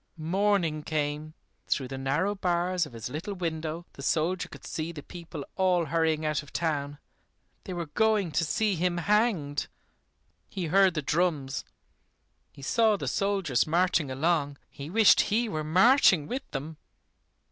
Morning 0.17 0.81
came! 0.81 1.35
Through 1.67 1.89
the 1.89 1.97
narrow 1.99 2.33
bars 2.33 2.87
of 2.87 2.93
his 2.93 3.07
little 3.07 3.35
window 3.35 3.85
the 3.93 4.01
soldier 4.01 4.49
could 4.49 4.65
see 4.65 4.91
the 4.91 5.03
people 5.03 5.45
all 5.57 5.85
hurrying 5.85 6.25
out 6.25 6.41
of 6.41 6.51
town. 6.51 6.97
They 7.65 7.73
were 7.73 7.85
going 7.85 8.31
to 8.31 8.43
see 8.43 8.73
him 8.73 8.97
hanged. 8.97 9.67
He 10.49 10.65
heard 10.65 10.95
the 10.95 11.03
drums, 11.03 11.63
he 12.51 12.63
saw 12.63 12.97
the 12.97 13.07
soldiers 13.07 13.67
marching 13.67 14.09
along. 14.09 14.57
He 14.71 14.89
wished 14.89 15.21
he 15.29 15.47
were 15.47 15.63
marching 15.63 16.25
with 16.25 16.49
them. 16.49 16.77